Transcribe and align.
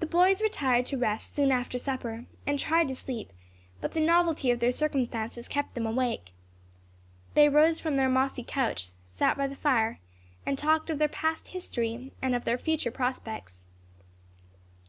The 0.00 0.06
boys 0.06 0.42
retired 0.42 0.84
to 0.86 0.98
rest 0.98 1.32
soon 1.32 1.52
after 1.52 1.78
supper, 1.78 2.26
and 2.44 2.58
tried 2.58 2.88
to 2.88 2.96
sleep; 2.96 3.32
but 3.80 3.92
the 3.92 4.00
novelty 4.00 4.50
of 4.50 4.58
their 4.58 4.72
circumstances 4.72 5.46
kept 5.46 5.76
them 5.76 5.86
awake. 5.86 6.32
They 7.34 7.48
rose 7.48 7.78
from 7.78 7.98
their 7.98 8.08
mossy 8.08 8.42
couch, 8.42 8.90
sat 9.06 9.36
by 9.38 9.46
the 9.46 9.54
fire, 9.54 10.00
and 10.44 10.58
talked 10.58 10.90
of 10.90 10.98
their 10.98 11.06
past 11.06 11.46
history 11.46 12.10
and 12.20 12.34
of 12.34 12.44
their 12.44 12.58
future 12.58 12.90
prospects. 12.90 13.64